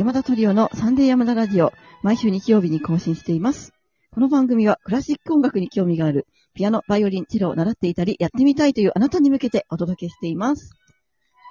[0.00, 3.74] 山田トリオのサンデー山田ラジオ、毎週日曜日に更新しています。
[4.14, 10.70] この番組はクラシック音楽に興味がある、ピアノ、バイオリン、チェロを習っていたり、やってみたいというあなたに向けてお届けしています。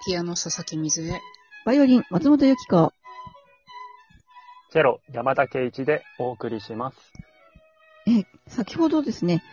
[0.08, 1.22] ピアノ佐々木水江。
[1.64, 2.92] バイオリン、松本由紀子。
[4.72, 6.98] チェロ、山田圭一でお送りします。
[8.08, 9.44] えー先ほどですね、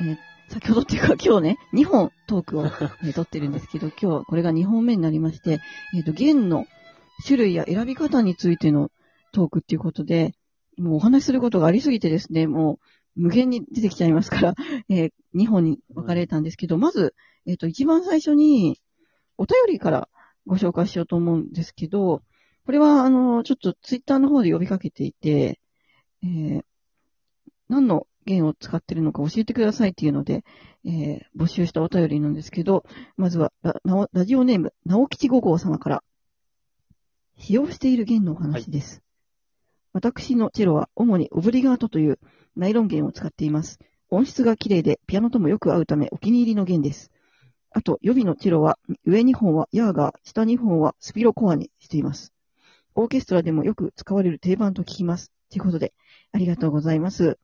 [0.00, 0.16] えー
[0.48, 5.60] 先ほどっていうか今日ね、2本トークを、えー撮ってるんですけど、今日これが2本目になりまして、
[5.94, 6.64] えっ、と、弦の
[7.24, 8.90] 種類や選び方についての
[9.32, 10.34] トークっていうことで、
[10.78, 12.78] もうお話しすることがありすぎてですね、もう
[13.16, 14.54] 無限に出てきちゃいますから、
[14.88, 17.14] え2本に分かれたんですけど、まず、
[17.46, 18.80] えっ、と、一番最初に
[19.36, 20.08] お便りから
[20.46, 22.22] ご紹介しようと思うんですけど、
[22.64, 25.60] これは、あの、ちょっとツイッターの方で呼びかけていて、
[26.22, 26.64] えー
[27.68, 30.44] 何の弦を使ってるのか教えてくださいっていうので、
[30.84, 32.84] えー募集したお便りなんですけど、
[33.16, 36.04] まずはララジオネーム、直吉五号様から、
[37.50, 39.02] 使用している弦のお話です。
[39.92, 42.20] 私のチェロは主にオブリガートという
[42.54, 43.80] ナイロン弦を使っています。
[44.08, 47.10] 音質が綺麗でピアノともよく合うためお気に入りの弦です。
[47.72, 52.32] あと、予備のチェロは上2本はヤーガー、下2本はスピロコアにしています。
[52.94, 55.32] オーケストラでもよく使われる定番と聞きます。
[55.50, 55.92] ということで、
[56.30, 57.36] ありがとうございます。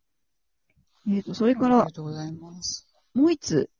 [1.10, 2.86] えっ、と、それからありが、とうございます。
[3.12, 3.70] もう一つ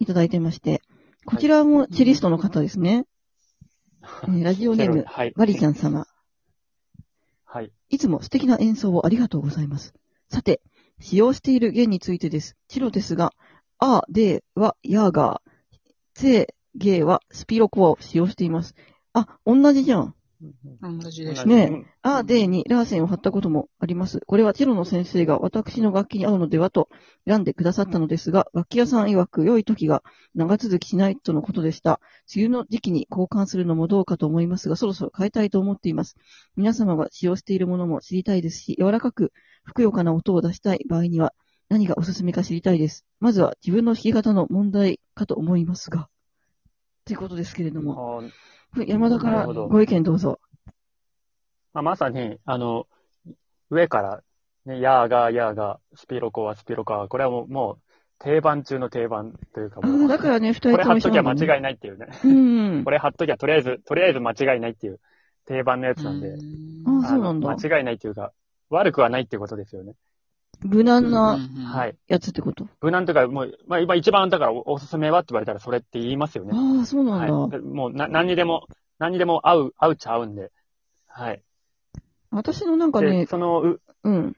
[0.00, 0.82] いただいてまして、
[1.24, 3.06] こちらもチェリストの方ですね。
[4.24, 5.32] えーラジオネーム、 はい。
[5.36, 6.06] マリちゃん様。
[7.44, 7.72] はい。
[7.88, 9.94] いつも素敵な演奏をありがとうございます。
[10.28, 10.60] さて、
[11.00, 12.56] 使用している弦についてです。
[12.68, 13.32] チロですが、
[13.78, 15.50] ア、デはヤーガー、
[16.14, 18.74] ツェ、ゲーはスピロコアを使用しています。
[19.12, 20.14] あ、同じじゃん。
[20.80, 24.20] 同じですねうんアーデーにラーセンを貼ったこともあります。
[24.26, 26.88] これはチェロの先生が私の楽器に合うのではと
[27.26, 30.02] 選んでくださったのですが、楽器屋さん曰く良い時が
[30.34, 32.00] 長続きしないとのことでした。
[32.34, 36.16] 梅雨の時期に交換するのもどうかと思いますが、そろそろ変えたいと思っています。
[36.56, 39.32] 皆様が使用しているものも知りたいですし、柔らかく、
[39.64, 41.34] ふくよかな音を出したい場合には
[41.68, 43.04] 何がおすすめか知りたいです。
[43.20, 46.08] まずは自分の弾き方の問題かと思いますが。
[47.04, 48.22] ということですけれども、
[48.76, 50.40] 山田からご意見どうぞ。
[51.72, 52.86] まあ、まさに、あの、
[53.70, 54.22] 上から、
[54.66, 57.78] ね、ヤーガー、ヤーガー、スピロコア、スピロコア、これはもう、もう
[58.18, 62.06] 定番中の定番というかあもう、だからね、二人これ貼っときゃ間違いないっていうね。
[62.24, 62.28] う
[62.80, 62.90] んこ。
[62.90, 65.00] れ貼っときゃとりあえず、とりあえず間違いないっていう
[65.46, 68.32] 定番のやつなんで、あそうなんだ間違いないっていうか、
[68.70, 69.94] 悪くはないっていうことですよね。
[70.62, 71.86] 無難なは。
[71.86, 71.96] い。
[72.08, 72.66] やつってこと？
[72.80, 76.52] 無難というか、もう、まあ、今一番だからおおすすめはって言われたらそれって言いますよね。
[76.54, 77.32] ああ、そうなんだ。
[77.32, 77.50] はい。
[77.50, 78.66] でもう、な、何にでも、
[78.98, 80.50] 何にでも合う、合うっちゃ合うんで。
[81.06, 81.42] はい。
[82.30, 84.36] 私のなんかで、ね、その、う、うん。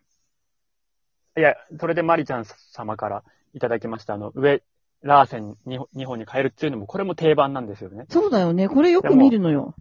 [1.36, 4.62] いや、それでマリちゃん様からいただきました、あの、上、
[5.02, 8.04] ラーセン 2, 2本に変えるっていうのも、これも定番なんですよね。
[8.10, 8.68] そうだよね。
[8.68, 9.74] これよく見るのよ。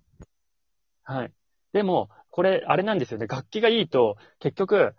[1.03, 1.31] はい。
[1.73, 3.27] でも、これ、あれなんですよね。
[3.27, 4.95] 楽器がいいと、結局、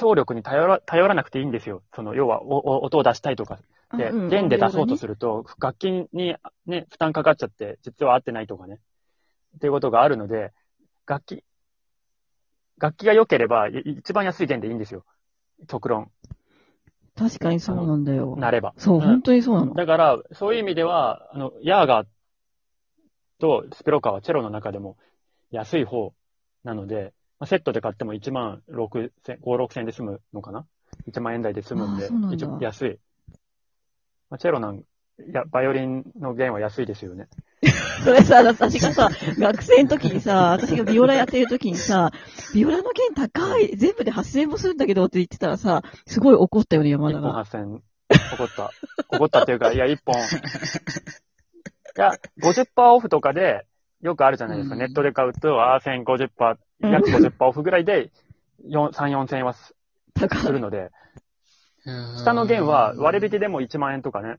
[0.00, 1.82] 聴力に頼ら、頼らなくていいんですよ。
[1.94, 3.58] その、要は、お、お音を出したいとか。
[3.96, 5.14] で、弦で出そうとする。
[5.14, 6.34] ると、楽器に
[6.64, 8.80] ね、負担かかっちゃって、実は合ってないとかね。
[9.56, 10.52] っていうことがあるので、
[11.06, 11.44] 楽器、
[12.78, 15.04] 楽器が良ければ、い一番安い弦でいいんですよ。
[15.68, 16.10] 極論、
[17.14, 18.36] 確かにそうなんだよ。
[18.36, 18.72] なれば。
[18.78, 19.74] そう、ん本当にそうなの。
[19.74, 22.06] だから、そういう意味では、あの、ヤーガー
[23.38, 24.96] とスペロカはチェロの中でも
[25.50, 26.14] 安い方
[26.64, 30.66] なので、まあ、セットで買っても1万6千、5、6千で済むのかな
[31.10, 32.98] ?1 万円台で済むんで一応安い。
[34.28, 34.82] まあ、チェロなん、い
[35.32, 37.28] や、バイオリンの弦は安いですよね。
[38.04, 39.08] それさ、私がさ、
[39.38, 42.10] 学生の時にさ、私がビオラやってる時にさ、
[42.54, 47.44] ビオラの弦高い、全部で8000円もするんだけどって言ってたらさ、すごい怒ったよね、山1本田が。
[47.44, 47.80] 8000、
[48.34, 48.70] 怒った。
[49.16, 50.14] 怒ったっていうか、いや、1本。
[50.14, 50.18] い
[51.96, 52.12] や、
[52.42, 53.66] 50%オフとかで、
[54.02, 54.74] よくあるじゃないですか。
[54.74, 58.10] うんネットで買うと、あー1050%、うん約50%オフぐらいで、
[58.68, 59.74] 4 3、4000円はす
[60.50, 60.90] るので、
[62.18, 64.36] 下の弦は割引でも1万円とかね、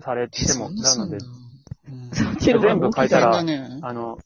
[0.00, 1.18] されても、なので、
[2.40, 3.38] 全部変えたら。
[3.38, 4.18] あの、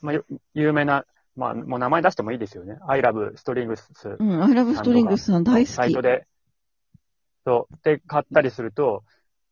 [0.00, 0.24] まあ、よ
[0.54, 1.04] 有名な、
[1.36, 2.78] まあ、もう名前出してもいいですよね。
[2.88, 5.72] I love strings うん、アイラブストリングスさん大好き。
[5.72, 6.02] サイト。
[6.02, 6.26] で、
[7.44, 9.04] そう、で、買ったりすると、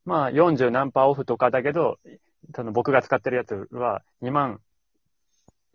[0.05, 1.97] まあ、40何パーオフとかだけど、
[2.55, 4.59] その僕が使ってるやつは2万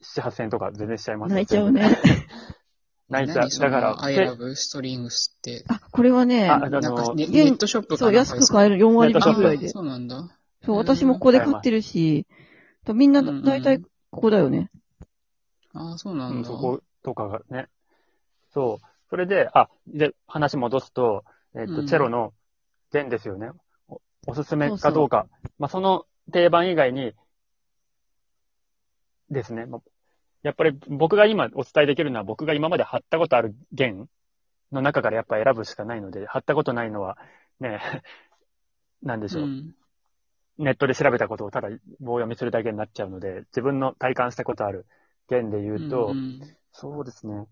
[0.03, 1.83] 7、8千円とか全然しちゃいますよ泣いちゃうね。。
[3.09, 3.49] 泣いちゃう。
[3.49, 5.65] だから、I で love strings って。
[5.69, 9.69] あ、これはね、ああなんかの、ネットショップかそう、なんか安く買える4割引きぐらいで。
[9.69, 10.29] そうなんだ。
[10.65, 12.27] そう、私もここで買ってるし、
[12.95, 14.71] みんなうんだいたいここだよね。
[15.73, 16.49] ああ、そうなうんん、だ。
[16.49, 17.69] そことかがね。
[18.53, 18.87] そう。
[19.11, 22.33] それで、あ、で、話戻すと、えっ、と、うんチェロの
[22.93, 23.51] 弦ですよね。
[23.89, 25.27] おおすすめかどうか。
[25.59, 27.13] まあ、その定番以外に、
[29.31, 29.67] ですね。
[29.67, 29.81] まあ
[30.43, 34.09] やっぱり僕が今お伝えできるのは僕が今まで貼ったことある弦
[34.71, 37.19] の中からやっぱ選ぶしかないので、貼ったことないのは
[37.59, 37.81] ね、
[39.03, 39.43] なんでしょう。
[39.45, 39.75] うん。
[40.59, 41.69] ネットで調べたことをただ
[42.01, 44.87] 棒読みするだけになっちゃうので、自分の体感したことある
[45.29, 46.41] 弦で言うと、うん
[46.79, 47.47] そうですね。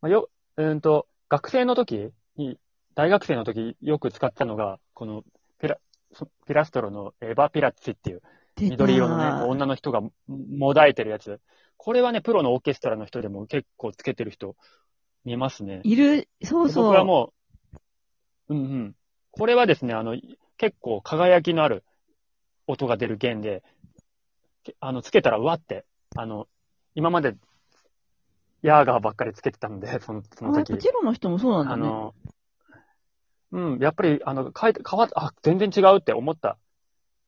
[0.00, 2.60] まあ、よ、うーんと、学生の時に、
[2.94, 5.24] 大学生の時よく使ったのが、この
[5.58, 5.78] ピラ、
[6.12, 8.22] そピラストロのエヴァピラッツィっていう
[8.68, 11.40] 緑色のね、女の人がもだえてるやつ。
[11.76, 14.56] これはね、プロのオーケストラの人でも結構つけてる人
[15.24, 15.80] 見ますね。
[15.84, 16.84] いる、そうそう。
[16.84, 17.32] 僕はも
[18.48, 18.96] う、うんうん。
[19.30, 20.16] これはですね、あの、
[20.58, 21.84] 結構輝きのある
[22.66, 23.62] 音が出る弦で、
[24.62, 25.86] けあの、つけたらうわって、
[26.16, 26.48] あの、
[26.94, 27.34] 今まで、
[28.62, 30.76] ヤーガーばっかりつけてたんで、 その、その時。
[30.76, 31.86] チェロの人もそうなんだね。
[31.86, 32.14] あの、
[33.52, 36.58] うん、やっぱり、あの、変えて、変わっあ、全然違うって思った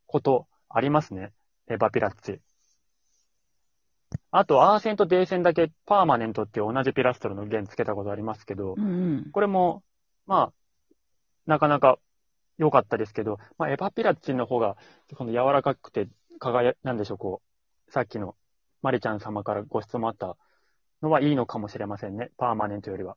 [0.07, 1.33] ことありますね。
[1.69, 2.39] エバピラッツィ。
[4.31, 8.89] あと、アーセンとデーセンだけパーマネントっていう同じピラストルの弦つけたことありますけどう、んう
[9.29, 9.31] ん。
[9.31, 9.83] これも、
[10.27, 10.53] まあ、
[11.47, 11.99] なかなか
[12.59, 14.77] 良かったですけど、まあ、エバピラッチンの方が、
[15.17, 16.09] この柔らかくて、
[16.39, 17.43] 輝、なんでしょう、こ
[17.89, 18.35] う、さっきの
[18.81, 20.37] マリちゃん様からご質問あった
[21.03, 22.31] のはいいのかもしれませんね。
[22.37, 23.17] パーマネントよりは。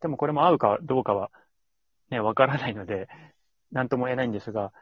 [0.00, 1.30] でもこれも合うかどうかは、
[2.10, 3.08] ね、わからないので、
[3.70, 4.72] なんとも言えないんですが、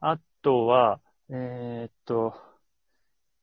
[0.00, 2.34] あとは、えーっと、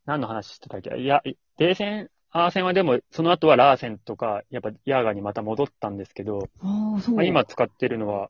[0.05, 0.97] 何の話してたっけ？
[0.97, 1.21] いや、
[1.57, 7.15] デーセン、アーセンはでも、その後はラーセンとか、やっぱヤーガーにまた戻ったんですけど、ああ、そう。
[7.15, 8.29] まあ、今使ってるのは、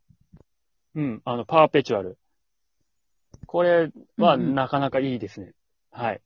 [0.95, 2.17] うん、あの、パーペチュアル。
[3.47, 5.53] これはうんうんなかなかいいですね。
[5.91, 6.21] はい。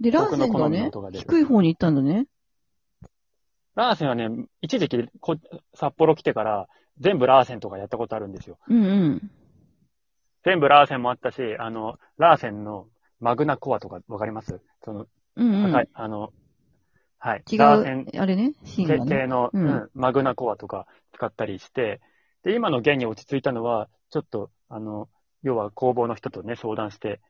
[0.00, 2.26] で、ラーセンがね音が、低い方に行ったんだね。
[3.74, 4.28] ラーセンはね、
[4.60, 5.36] 一時期こ
[5.74, 6.68] 札幌来てから
[6.98, 8.58] 全部ラーセンとかやったことあるんですよ。
[8.68, 9.30] うんうん。
[10.44, 12.88] 全部ラーセンもあったし、あの、ラーセンの
[13.20, 14.60] マグナコアとかわかります？
[14.84, 15.06] その、
[15.36, 15.88] うんうん。
[15.94, 16.32] あの、
[17.18, 17.44] はい。
[17.50, 19.10] 違ラーセンう、あれね、シーンがね。
[19.22, 22.00] 系の、ううんん、マグナコアとか使ったりして、
[22.42, 25.08] で、今の弦に落ち着いたのは、ちょっと、あの、
[25.44, 27.20] 要は工房の人とね、相談して、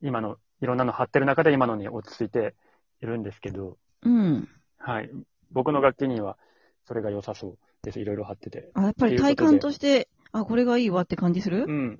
[0.00, 2.54] 今の、いろんなの貼ってる中で今のに落ち着いて
[3.02, 4.48] いるんですけど、うん。
[4.78, 5.10] はい。
[5.52, 6.38] 僕の楽器には、
[6.86, 8.00] それが良さそうです。
[8.00, 8.70] いろいろ貼ってて。
[8.74, 11.64] あ、やっぱり体感として、あ、これがいいわって感じする？
[11.68, 11.98] うん。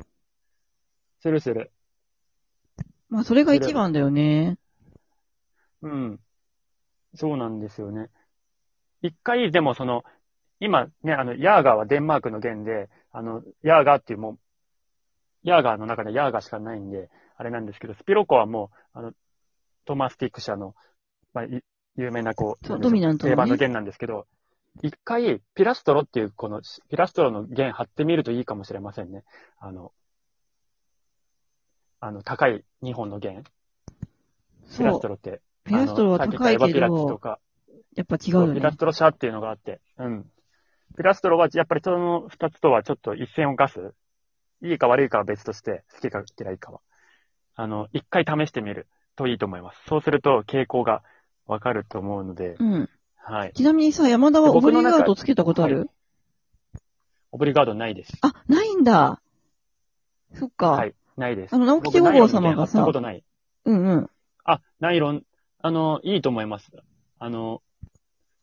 [1.20, 1.70] するする。
[3.08, 4.58] まあ、それが一番だよね。
[5.82, 6.20] うん。
[7.14, 8.10] そうなんですよね。
[9.02, 10.02] 一回、でもその、
[10.58, 14.38] 今ね、あの、ヤーガーはデンマークの弦で、あの、ヤーガーっていうもう、
[15.44, 19.12] ヤーガーの中でヤーガーしかないんで、あれなんですけど、スピロコはもう、あの、
[19.84, 20.74] トーマス・ティック社の、
[21.32, 21.62] まあ、い
[21.96, 24.26] 有名なこう、ドミナントのね定番の弦なんですけど、
[24.82, 29.24] 一回、ピラストロっていう、この、ピラストロの弦貼ってみるといいかもしれませんね。
[29.58, 29.92] あの、
[32.00, 33.44] あの、高い2本の弦。
[34.76, 35.08] ピラスト。
[35.08, 35.40] ロって。
[35.64, 37.38] ピラストロは高いけさっき言ったエヴァピラッチとど、か、
[37.94, 38.76] やっぱ違うよねピラス。
[38.76, 40.26] トロ社っていうのがあって、うん。
[40.96, 43.94] ピラストロはやっぱりその二つとはちょっと一線を画す。
[44.62, 46.80] いいか悪いかは別として、好きか嫌いかは。
[47.54, 49.82] あの、一回試してみるといいと思います。
[49.86, 51.02] そうすると傾向が
[51.46, 52.90] わかると思うので、うん。
[53.26, 53.52] はい。
[53.54, 55.88] ちなみにさ、山田はオブリガードつけたことある、
[57.32, 58.12] オブリガードないです。
[58.20, 59.20] あ、ないんだ。
[60.34, 60.72] そっか。
[60.72, 60.94] はい。
[61.16, 61.54] ないです。
[61.54, 63.24] あの、直木お坊様が僕ナイロンの弦貼ったさこ、とない。
[63.64, 64.10] うんうん。
[64.44, 65.22] あ、ナイロン、
[65.62, 66.70] あの、いいと思います。
[67.18, 67.62] あの、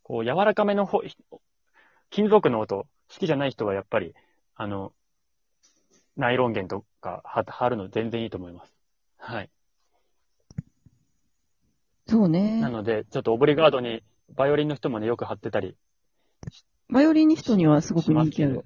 [0.04, 1.04] こう、柔らかめのほ
[2.10, 4.16] 金属の音、好きじゃない人はやっぱり、
[4.56, 4.94] あの、
[6.18, 8.74] ナイロン弦とか貼貼るの全然いいと思います。
[9.18, 9.50] はい。
[12.08, 12.70] そうねな。
[12.70, 14.04] ので、ちょっとオブリガードに、
[14.36, 15.76] バイオリンの人もね、よく貼ってたり、
[16.90, 18.66] バイオリニストにはすごく人気ある。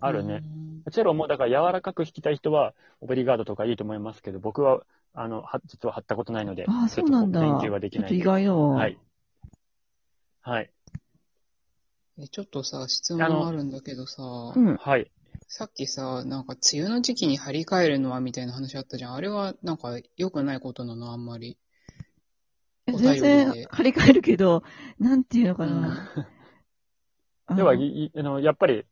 [0.00, 0.42] あるね。。
[0.90, 4.82] チェロも、だから柔らかく弾きたい人は、オブリガードとかいいと思いますけど、僕は、
[5.14, 7.40] あの、は実は貼ったことないので、ああ、そうなんだ。
[7.40, 8.22] ちちょょっと研究はできっと意ない。
[8.22, 8.76] 外だわ。
[8.76, 8.98] はい。
[10.42, 10.70] はい。
[12.18, 14.22] えちょっとさ、質問あるんだけどさ、
[14.54, 14.76] うん。
[14.76, 15.10] はい。
[15.48, 19.14] さっきさ、なんか梅雨の時期に張り替えるのはみたいな話あったじゃん。
[19.14, 21.58] あれはなんか良くないことなのあんまり。
[23.02, 24.62] 全然張り替えるけど、
[24.98, 26.14] なんていうのかな。
[27.54, 28.84] では、いいあの、やっぱり、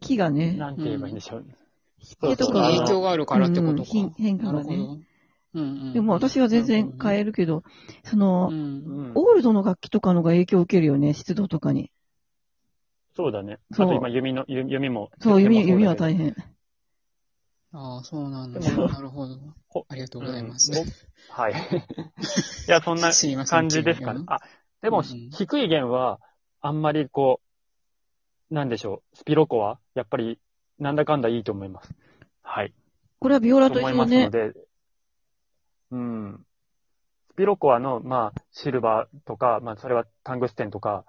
[0.00, 1.46] 木がね、なんて言えばいいんでしょう。
[2.00, 3.90] 湿気とか影響があるからってことか。
[3.94, 5.06] うんうん変化がね。
[5.92, 7.62] でも私は全然変えるるけど、
[8.04, 8.54] その、うん。
[8.54, 11.90] うんオールドの楽器とかのが影響を受けるよね、湿度とかに。
[13.16, 13.58] そうだね。
[13.72, 15.10] あそうと今弓の、弓弓も。
[15.20, 15.98] そう、弓、弓は変。
[15.98, 16.36] 大変。
[17.72, 18.60] ああ、そうなんだ。
[18.60, 19.36] でもなるほど。
[19.68, 20.72] ほありがとうございます。
[20.72, 20.86] うん
[21.28, 21.52] はい。
[22.66, 23.10] いや、そんな
[23.48, 24.24] 感じですかね。
[24.26, 24.40] あ、
[24.82, 26.20] でも、うんうん低い弦は、
[26.60, 27.40] あんまりこ
[28.50, 30.40] う、なんでしょう、スピロコは、やっぱり、
[30.78, 31.94] なんだかんだいいと思います。
[32.42, 32.74] はい。
[33.20, 34.52] これはビオラとと思いますの一緒ね。
[34.52, 34.60] で、
[35.92, 36.46] うん。
[37.36, 41.04] ピロコアの、まあ、シルバーとか、まあ、それはタングステンとか、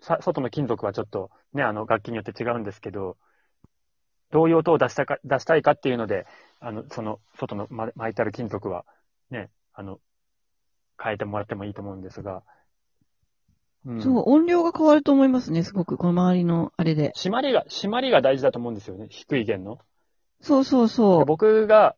[0.00, 3.16] さ外の金属はちょっとね、あの、楽器によって違うんですけど、
[4.30, 6.26] どういう音を出したか、出したいかっていうので、
[6.60, 8.84] あの、その、外のま巻いてある金属は、
[9.30, 9.98] ね、あの、
[11.02, 12.42] 変えてもらってもいいと思うんですが、
[13.86, 17.12] うんそう、音量が変わると思いますね、すごく、この周りのあれで。
[17.16, 19.78] 締まりが、締まりが大事だと思うんですよね、低い弦の。
[20.42, 21.24] そうそうそう。
[21.24, 21.96] 僕が、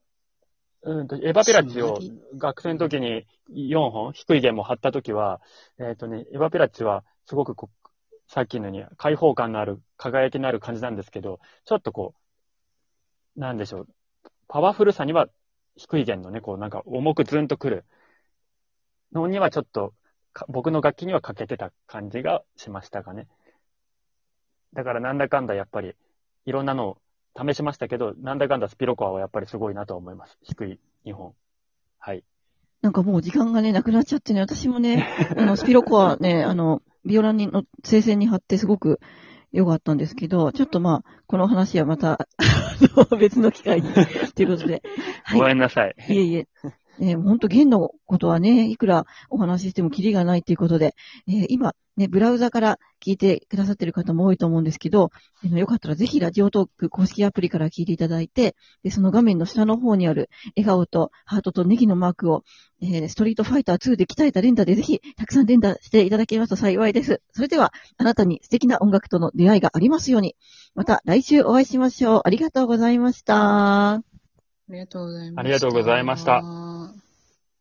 [0.83, 1.99] うんと、エヴァペラッチを
[2.37, 5.41] 学生の時に4本、低い弦も張った時は、
[5.79, 7.91] えっ、とね、エヴァペラッチはすごくこう、
[8.29, 12.22] さっきのように開放感のある、輝きのある感じなんですけど、ちょっとこう、
[13.37, 13.89] なんでしょう、
[14.49, 15.29] パワフルさには
[15.77, 17.85] 低い弦のね、こうなんか重くズンとくる
[19.13, 19.95] のにはちょっと、
[20.49, 23.29] 僕の楽器には欠けてた感じがしましたかね。
[24.75, 25.95] だからなんだかんだやっぱり、
[26.47, 26.99] いろんなのを
[27.37, 30.39] 試しましたけど、なんだかんだスピロコアはやっぱりすごいなと思います。
[30.43, 31.35] 低い2本。
[31.99, 32.25] はい。
[32.81, 38.99] なんかもう時間がね、なくなっちゃってね、私もね、 あの、スピロコアね、あの、ビオラにの、聖線に貼ってすごく
[39.53, 42.27] 良かったんですけど、ちょっとまあ、この話はまた、
[42.83, 43.93] の別の機会に、
[44.35, 44.83] ということで。
[45.25, 45.95] はいごめんなさい。
[46.09, 46.49] いえいえ。
[47.03, 50.95] えー、本当弦のことはね、いくらお話ししてもキリがないということで、
[51.27, 55.11] えー今、ね、ブラウザから聞いてくださってる方も多いと思うんですけど、
[55.45, 58.55] あのよかったらぜひラジオトーク公式アプリから聞いていただいて、
[58.85, 62.45] で、その画面の下の方にある笑顔とハートとネギのマークを、
[62.81, 67.21] えーストリートファイター2で鍛えた連打でぜひたくさん連打していただけますと幸いです。
[67.33, 70.37] それでは、あなたに素敵な音楽との出会いがありますように。
[70.77, 72.21] また来週お会いしましょう。
[72.25, 73.95] ありがとうございました。
[73.95, 74.03] あ
[74.69, 75.41] りがとうございました。
[75.41, 76.62] ありがとうございました